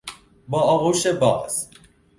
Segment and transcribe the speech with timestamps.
[0.47, 1.69] با آغوش باز